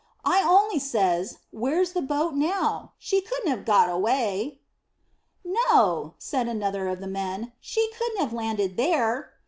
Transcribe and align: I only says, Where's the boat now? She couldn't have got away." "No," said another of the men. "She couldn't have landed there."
I 0.25 0.41
only 0.41 0.79
says, 0.79 1.37
Where's 1.51 1.91
the 1.91 2.01
boat 2.01 2.33
now? 2.33 2.93
She 2.97 3.21
couldn't 3.21 3.51
have 3.51 3.63
got 3.65 3.87
away." 3.87 4.57
"No," 5.45 6.15
said 6.17 6.47
another 6.47 6.87
of 6.87 7.01
the 7.01 7.05
men. 7.07 7.53
"She 7.59 7.87
couldn't 7.99 8.19
have 8.21 8.33
landed 8.33 8.77
there." 8.77 9.33